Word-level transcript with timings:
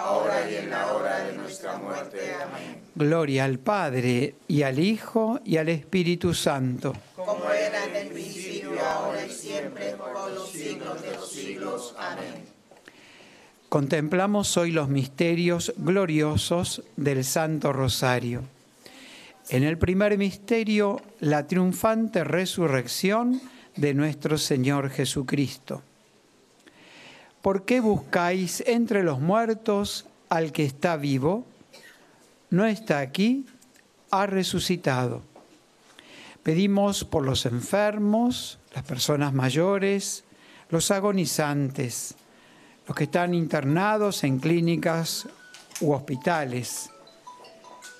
ahora 0.00 0.50
y 0.50 0.56
en 0.56 0.70
la 0.70 0.92
hora 0.92 1.24
de 1.24 1.32
nuestra 1.34 1.76
muerte. 1.76 2.18
Amén. 2.34 2.80
Gloria 2.94 3.44
al 3.44 3.58
Padre, 3.58 4.34
y 4.48 4.62
al 4.62 4.78
Hijo, 4.78 5.40
y 5.44 5.56
al 5.56 5.68
Espíritu 5.68 6.34
Santo. 6.34 6.94
Como 7.16 7.50
era 7.50 7.84
en 7.84 7.96
el 7.96 8.08
principio, 8.08 8.72
ahora 8.84 9.24
y 9.24 9.30
siempre, 9.30 9.92
por 9.92 10.30
los 10.32 10.50
siglos 10.50 11.02
de 11.02 11.12
los 11.12 11.30
siglos. 11.30 11.94
Amén. 11.98 12.44
Contemplamos 13.68 14.56
hoy 14.56 14.72
los 14.72 14.88
misterios 14.88 15.72
gloriosos 15.76 16.82
del 16.96 17.24
Santo 17.24 17.72
Rosario. 17.72 18.42
En 19.48 19.62
el 19.62 19.78
primer 19.78 20.18
misterio, 20.18 21.00
la 21.20 21.46
triunfante 21.46 22.24
resurrección 22.24 23.40
de 23.76 23.94
nuestro 23.94 24.38
Señor 24.38 24.90
Jesucristo. 24.90 25.82
¿Por 27.42 27.64
qué 27.64 27.80
buscáis 27.80 28.62
entre 28.66 29.02
los 29.02 29.18
muertos 29.18 30.04
al 30.28 30.52
que 30.52 30.66
está 30.66 30.98
vivo? 30.98 31.46
No 32.50 32.66
está 32.66 32.98
aquí, 32.98 33.46
ha 34.10 34.26
resucitado. 34.26 35.22
Pedimos 36.42 37.02
por 37.04 37.24
los 37.24 37.46
enfermos, 37.46 38.58
las 38.74 38.84
personas 38.84 39.32
mayores, 39.32 40.24
los 40.68 40.90
agonizantes, 40.90 42.14
los 42.86 42.94
que 42.94 43.04
están 43.04 43.32
internados 43.32 44.22
en 44.24 44.38
clínicas 44.38 45.26
u 45.80 45.92
hospitales, 45.92 46.90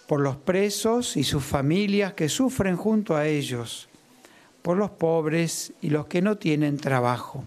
por 0.07 0.21
los 0.21 0.37
presos 0.37 1.17
y 1.17 1.25
sus 1.25 1.43
familias 1.43 2.13
que 2.13 2.29
sufren 2.29 2.77
junto 2.77 3.17
a 3.17 3.27
ellos, 3.27 3.89
por 4.61 4.77
los 4.77 4.91
pobres 4.91 5.73
y 5.81 5.89
los 5.89 6.09
que 6.09 6.21
no 6.21 6.37
tienen 6.37 6.77
trabajo 6.77 7.47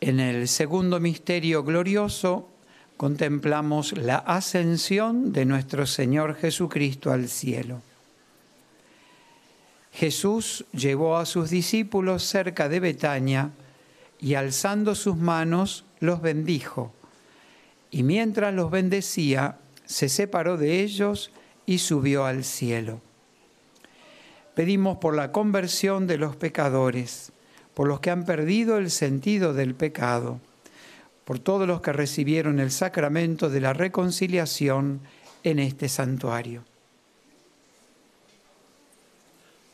En 0.00 0.20
el 0.20 0.48
segundo 0.48 0.98
misterio 1.00 1.62
glorioso 1.62 2.48
contemplamos 2.96 3.96
la 3.96 4.16
ascensión 4.16 5.32
de 5.32 5.44
nuestro 5.44 5.86
Señor 5.86 6.36
Jesucristo 6.36 7.12
al 7.12 7.28
cielo. 7.28 7.82
Jesús 9.92 10.64
llevó 10.72 11.16
a 11.16 11.26
sus 11.26 11.50
discípulos 11.50 12.22
cerca 12.22 12.68
de 12.68 12.80
Betania 12.80 13.50
y 14.20 14.34
alzando 14.34 14.94
sus 14.94 15.16
manos 15.16 15.84
los 15.98 16.20
bendijo. 16.22 16.92
Y 17.90 18.02
mientras 18.02 18.54
los 18.54 18.70
bendecía, 18.70 19.58
se 19.84 20.08
separó 20.08 20.56
de 20.56 20.80
ellos 20.80 21.32
y 21.66 21.78
subió 21.78 22.24
al 22.24 22.44
cielo. 22.44 23.00
Pedimos 24.54 24.98
por 24.98 25.16
la 25.16 25.32
conversión 25.32 26.06
de 26.06 26.18
los 26.18 26.36
pecadores, 26.36 27.32
por 27.80 27.88
los 27.88 28.00
que 28.00 28.10
han 28.10 28.26
perdido 28.26 28.76
el 28.76 28.90
sentido 28.90 29.54
del 29.54 29.74
pecado, 29.74 30.38
por 31.24 31.38
todos 31.38 31.66
los 31.66 31.80
que 31.80 31.94
recibieron 31.94 32.60
el 32.60 32.72
sacramento 32.72 33.48
de 33.48 33.62
la 33.62 33.72
reconciliación 33.72 35.00
en 35.44 35.58
este 35.60 35.88
santuario. 35.88 36.62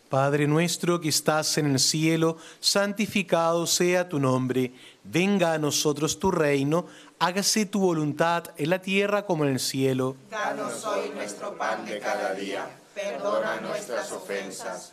Padre 0.09 0.47
nuestro 0.47 1.01
que 1.01 1.09
estás 1.09 1.59
en 1.59 1.67
el 1.67 1.81
cielo, 1.81 2.37
santificado 2.61 3.67
sea 3.67 4.09
tu 4.09 4.21
nombre, 4.21 4.73
venga 5.03 5.55
a 5.55 5.59
nosotros 5.59 6.21
tu 6.21 6.31
reino, 6.31 6.87
hágase 7.19 7.67
tu 7.67 7.81
voluntad 7.81 8.45
en 8.57 8.71
la 8.71 8.81
tierra 8.81 9.27
como 9.27 9.45
en 9.47 9.55
el 9.55 9.59
cielo. 9.59 10.15
Danos 10.31 10.85
hoy 10.85 11.11
nuestro 11.13 11.59
pan 11.59 11.85
de 11.85 11.99
cada 11.99 12.35
día. 12.35 12.71
Perdona 12.95 13.61
nuestras 13.63 14.13
ofensas, 14.13 14.93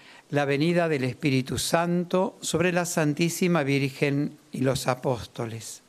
la 0.31 0.45
venida 0.45 0.87
del 0.87 1.03
Espíritu 1.03 1.57
Santo 1.57 2.37
sobre 2.41 2.71
la 2.71 2.85
Santísima 2.85 3.63
Virgen 3.63 4.37
y 4.53 4.61
los 4.61 4.87
apóstoles. 4.87 5.81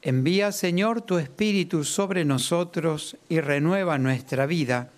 Envía, 0.00 0.52
Señor, 0.52 1.02
tu 1.02 1.18
Espíritu 1.18 1.82
sobre 1.82 2.24
nosotros 2.24 3.16
y 3.28 3.40
renueva 3.40 3.98
nuestra 3.98 4.46
vida, 4.46 4.90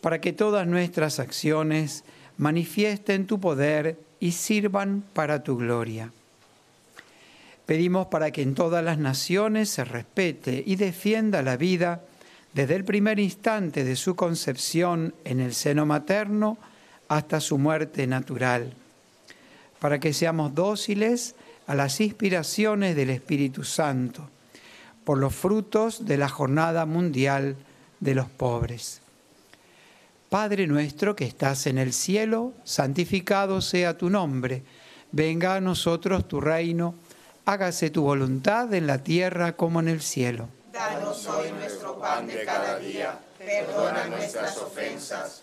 para 0.00 0.20
que 0.20 0.32
todas 0.32 0.66
nuestras 0.66 1.20
acciones 1.20 2.04
manifiesten 2.38 3.26
tu 3.26 3.38
poder 3.38 3.98
y 4.18 4.32
sirvan 4.32 5.04
para 5.12 5.42
tu 5.42 5.58
gloria. 5.58 6.12
Pedimos 7.66 8.06
para 8.06 8.30
que 8.30 8.42
en 8.42 8.54
todas 8.54 8.82
las 8.82 8.96
naciones 8.96 9.68
se 9.68 9.84
respete 9.84 10.64
y 10.64 10.76
defienda 10.76 11.42
la 11.42 11.58
vida 11.58 12.02
desde 12.54 12.76
el 12.76 12.84
primer 12.84 13.18
instante 13.18 13.84
de 13.84 13.96
su 13.96 14.16
concepción 14.16 15.14
en 15.24 15.40
el 15.40 15.52
seno 15.52 15.84
materno 15.84 16.56
hasta 17.08 17.40
su 17.40 17.58
muerte 17.58 18.06
natural, 18.06 18.72
para 19.80 20.00
que 20.00 20.12
seamos 20.12 20.54
dóciles 20.54 21.34
a 21.66 21.74
las 21.74 22.00
inspiraciones 22.00 22.96
del 22.96 23.10
Espíritu 23.10 23.64
Santo, 23.64 24.28
por 25.04 25.18
los 25.18 25.34
frutos 25.34 26.06
de 26.06 26.16
la 26.16 26.28
Jornada 26.28 26.86
Mundial 26.86 27.56
de 28.00 28.14
los 28.14 28.28
Pobres. 28.28 29.00
Padre 30.28 30.66
nuestro 30.66 31.14
que 31.14 31.24
estás 31.24 31.66
en 31.66 31.78
el 31.78 31.92
cielo, 31.92 32.52
santificado 32.64 33.60
sea 33.60 33.96
tu 33.96 34.10
nombre, 34.10 34.64
venga 35.12 35.54
a 35.54 35.60
nosotros 35.60 36.26
tu 36.26 36.40
reino, 36.40 36.94
hágase 37.44 37.90
tu 37.90 38.02
voluntad 38.02 38.74
en 38.74 38.88
la 38.88 38.98
tierra 38.98 39.52
como 39.52 39.78
en 39.78 39.88
el 39.88 40.02
cielo. 40.02 40.48
Danos 40.72 41.26
hoy 41.26 41.52
nuestro 41.52 41.98
pan 41.98 42.26
de 42.26 42.44
cada 42.44 42.78
día, 42.78 43.20
perdona 43.38 44.06
nuestras 44.08 44.58
ofensas, 44.58 45.42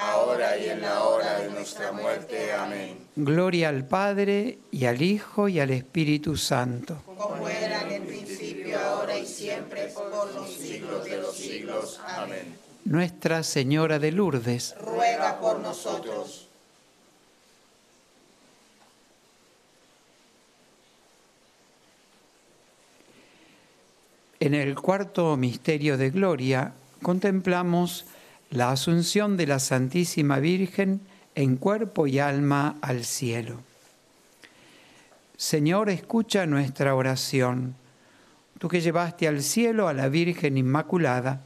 ahora 0.00 0.56
y 0.56 0.68
en 0.68 0.80
la 0.80 1.04
hora 1.04 1.38
de 1.40 1.50
nuestra 1.50 1.92
muerte. 1.92 2.52
Amén. 2.52 2.96
Gloria 3.16 3.68
al 3.68 3.86
Padre, 3.86 4.58
y 4.70 4.86
al 4.86 5.02
Hijo, 5.02 5.48
y 5.48 5.60
al 5.60 5.70
Espíritu 5.70 6.36
Santo. 6.36 7.02
Como 7.04 7.48
era 7.48 7.82
en 7.82 7.92
el 7.92 8.02
principio, 8.02 8.78
ahora 8.78 9.18
y 9.18 9.26
siempre, 9.26 9.86
por 9.88 10.34
los 10.34 10.50
siglos 10.52 11.04
de 11.04 11.16
los 11.18 11.36
siglos. 11.36 12.00
Amén. 12.06 12.56
Nuestra 12.84 13.42
Señora 13.42 13.98
de 13.98 14.10
Lourdes, 14.12 14.74
Ruega 14.80 15.38
por 15.38 15.60
nosotros. 15.60 16.46
En 24.40 24.54
el 24.54 24.74
cuarto 24.74 25.36
misterio 25.36 25.98
de 25.98 26.08
gloria 26.08 26.72
contemplamos 27.02 28.06
la 28.50 28.72
asunción 28.72 29.36
de 29.36 29.46
la 29.46 29.60
Santísima 29.60 30.40
Virgen 30.40 31.00
en 31.36 31.56
cuerpo 31.56 32.08
y 32.08 32.18
alma 32.18 32.76
al 32.82 33.04
cielo. 33.04 33.60
Señor, 35.36 35.88
escucha 35.88 36.46
nuestra 36.46 36.94
oración. 36.96 37.76
Tú 38.58 38.68
que 38.68 38.80
llevaste 38.80 39.28
al 39.28 39.42
cielo 39.42 39.86
a 39.86 39.94
la 39.94 40.08
Virgen 40.08 40.58
Inmaculada, 40.58 41.42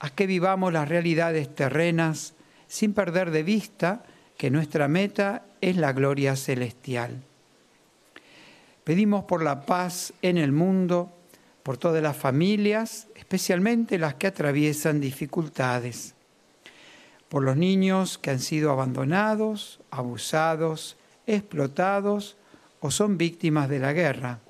haz 0.00 0.10
que 0.10 0.26
vivamos 0.26 0.72
las 0.72 0.88
realidades 0.88 1.54
terrenas 1.54 2.34
sin 2.66 2.92
perder 2.92 3.30
de 3.30 3.44
vista 3.44 4.02
que 4.36 4.50
nuestra 4.50 4.88
meta 4.88 5.44
es 5.60 5.76
la 5.76 5.92
gloria 5.92 6.34
celestial. 6.34 7.22
Pedimos 8.82 9.24
por 9.24 9.42
la 9.42 9.64
paz 9.64 10.12
en 10.20 10.36
el 10.36 10.50
mundo, 10.50 11.16
por 11.62 11.78
todas 11.78 12.02
las 12.02 12.16
familias, 12.16 13.06
especialmente 13.14 13.98
las 13.98 14.14
que 14.16 14.26
atraviesan 14.26 15.00
dificultades, 15.00 16.14
por 17.28 17.42
los 17.42 17.56
niños 17.56 18.18
que 18.18 18.30
han 18.30 18.40
sido 18.40 18.70
abandonados, 18.70 19.80
abusados, 19.90 20.96
explotados 21.26 22.36
o 22.80 22.90
son 22.90 23.16
víctimas 23.16 23.68
de 23.68 23.78
la 23.78 23.92
guerra, 23.92 24.40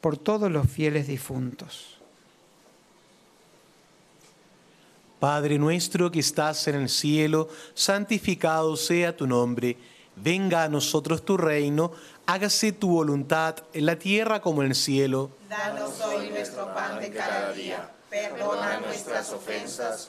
por 0.00 0.16
todos 0.16 0.50
los 0.50 0.68
fieles 0.68 1.06
difuntos. 1.06 2.00
Padre 5.20 5.58
nuestro 5.58 6.10
que 6.10 6.20
estás 6.20 6.66
en 6.68 6.76
el 6.76 6.88
cielo, 6.88 7.50
santificado 7.74 8.74
sea 8.76 9.14
tu 9.14 9.26
nombre. 9.26 9.76
Venga 10.16 10.64
a 10.64 10.68
nosotros 10.68 11.26
tu 11.26 11.36
reino, 11.36 11.92
hágase 12.24 12.72
tu 12.72 12.88
voluntad 12.88 13.56
en 13.74 13.84
la 13.84 13.96
tierra 13.96 14.40
como 14.40 14.62
en 14.62 14.68
el 14.68 14.74
cielo. 14.74 15.30
Danos 15.48 16.00
hoy 16.00 16.30
nuestro 16.30 16.72
pan 16.74 16.98
de 16.98 17.10
cada 17.10 17.52
día. 17.52 17.90
Perdona 18.08 18.80
nuestras 18.80 19.30
ofensas, 19.30 20.08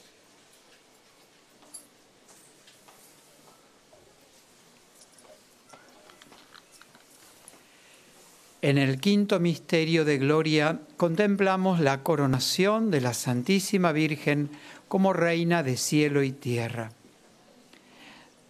En 8.61 8.77
el 8.77 8.99
quinto 8.99 9.39
misterio 9.39 10.05
de 10.05 10.19
gloria 10.19 10.81
contemplamos 10.95 11.79
la 11.79 12.03
coronación 12.03 12.91
de 12.91 13.01
la 13.01 13.15
Santísima 13.15 13.91
Virgen 13.91 14.51
como 14.87 15.13
Reina 15.13 15.63
de 15.63 15.77
cielo 15.77 16.21
y 16.21 16.31
tierra. 16.31 16.91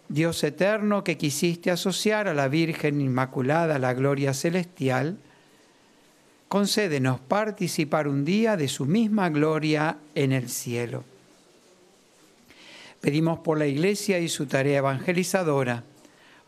Dios 0.10 0.44
eterno 0.44 1.06
que 1.06 1.18
quisiste 1.18 1.72
asociar 1.72 2.28
a 2.28 2.34
la 2.34 2.50
Virgen 2.50 3.00
Inmaculada 3.00 3.80
la 3.80 3.94
gloria 3.94 4.34
celestial, 4.34 5.18
concédenos 6.50 7.22
participar 7.22 8.10
un 8.10 8.26
día 8.26 8.58
de 8.58 8.68
su 8.68 8.86
misma 8.86 9.30
gloria 9.30 9.96
en 10.16 10.34
el 10.34 10.50
cielo. 10.50 11.06
Pedimos 13.00 13.40
por 13.40 13.58
la 13.58 13.68
Iglesia 13.68 14.20
y 14.20 14.28
su 14.28 14.46
tarea 14.46 14.80
evangelizadora, 14.80 15.86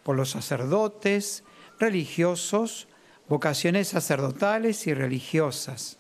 por 0.04 0.17
los 0.17 0.32
sacerdotes, 0.32 1.45
religiosos, 1.80 2.88
vocaciones 3.34 3.88
sacerdotales 3.88 4.86
y 4.86 4.93
religiosas, 4.93 5.98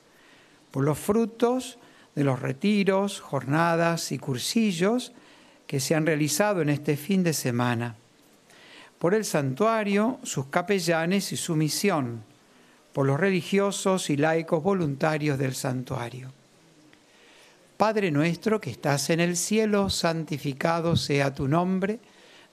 por 0.69 0.83
los 0.83 0.99
frutos 0.99 1.79
de 2.13 2.23
los 2.23 2.39
retiros, 2.39 3.21
jornadas 3.21 4.11
y 4.11 4.19
cursillos 4.19 5.13
que 5.65 5.79
se 5.79 5.95
han 5.95 6.05
realizado 6.05 6.61
en 6.61 6.69
este 6.69 6.95
fin 6.95 7.23
de 7.23 7.33
semana, 7.33 7.95
por 8.99 9.15
el 9.15 9.25
santuario, 9.25 10.19
sus 10.21 10.45
capellanes 10.45 11.31
y 11.31 11.37
su 11.37 11.55
misión, 11.55 12.23
por 12.93 13.07
los 13.07 13.19
religiosos 13.19 14.11
y 14.11 14.15
laicos 14.15 14.61
voluntarios 14.61 15.39
del 15.39 15.55
santuario. 15.55 16.31
Padre 17.77 18.11
nuestro 18.11 18.61
que 18.61 18.69
estás 18.69 19.09
en 19.09 19.19
el 19.19 19.35
cielo, 19.37 19.89
santificado 19.89 20.95
sea 20.95 21.33
tu 21.33 21.47
nombre, 21.47 21.99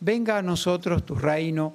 venga 0.00 0.38
a 0.38 0.42
nosotros 0.42 1.04
tu 1.04 1.16
reino, 1.16 1.74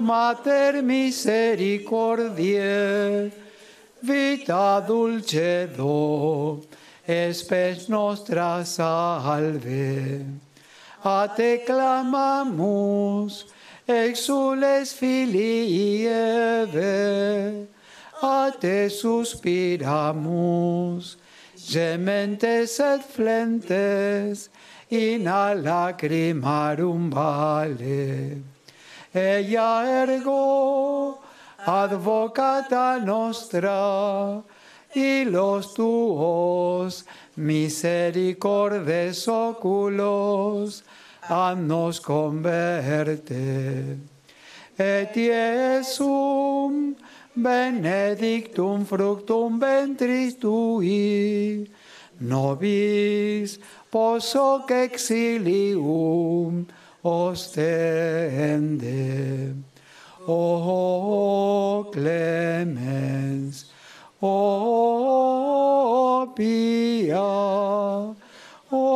Mater 0.00 0.82
misericordiae, 0.82 3.32
vita 4.02 4.80
dulcedo, 4.86 6.62
espes 7.06 7.88
nostra 7.88 8.64
salve. 8.64 10.26
A 11.04 11.28
te 11.28 11.58
clamamus, 11.66 13.44
exules 13.88 14.92
filii 14.92 16.08
Eve, 16.08 17.68
a 18.22 18.50
te 18.60 18.90
suspiramus, 18.90 21.16
gementes 21.56 22.80
et 22.80 23.02
flentes, 23.02 24.50
in 24.90 25.26
a 25.26 25.54
lacrimarum 25.54 27.10
vale. 27.10 28.55
Ella 29.16 30.02
ergo, 30.02 31.22
advocata 31.64 32.98
nostra, 32.98 34.42
y 34.94 35.24
los 35.24 35.72
tuos 35.72 37.06
misericordes 37.34 39.26
oculos, 39.26 40.84
nos 41.56 42.00
converte. 42.00 43.96
Et 44.78 45.16
Iesum 45.16 46.94
benedictum 47.34 48.84
fructum 48.84 49.58
ventris 49.58 50.34
tui, 50.38 51.66
nobis 52.20 53.58
posoc 53.90 54.70
exilium 54.70 56.66
ostende. 57.06 58.96
O 60.26 61.88
clemens, 61.92 63.70
o 64.20 65.06
pia, 66.34 67.22
o, 68.72 68.94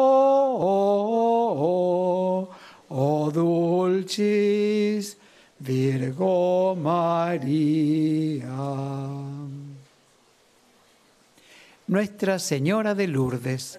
o 2.88 3.30
dulcis 3.32 5.16
Virgo 5.60 6.74
María. 6.74 8.48
Nuestra 11.86 12.38
Señora 12.38 12.94
de 12.94 13.06
Lourdes, 13.06 13.78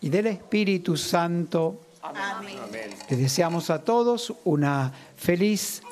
del 0.00 0.28
Espíritu 0.28 0.96
Santo. 0.96 1.80
Amén. 2.02 2.58
Les 3.10 3.18
deseamos 3.18 3.70
a 3.70 3.82
todos 3.82 4.32
una 4.44 4.92
feliz 5.16 5.82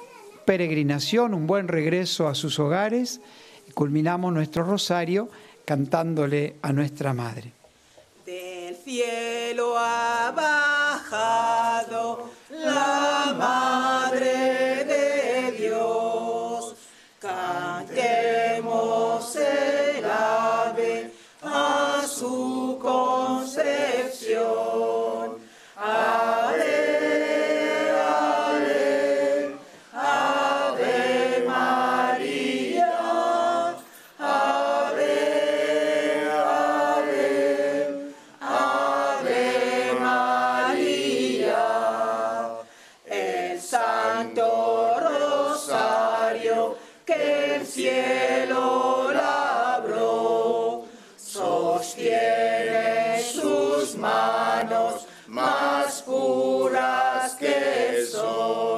peregrinación, 0.44 1.34
un 1.34 1.46
buen 1.46 1.68
regreso 1.68 2.28
a 2.28 2.34
sus 2.34 2.58
hogares 2.58 3.20
y 3.68 3.72
culminamos 3.72 4.32
nuestro 4.32 4.64
rosario 4.64 5.28
cantándole 5.64 6.56
a 6.62 6.72
nuestra 6.72 7.12
Madre. 7.12 7.52
Del 8.24 8.76
cielo 8.76 9.74
ha 9.76 10.32
bajado 10.34 12.30
so 58.16 58.75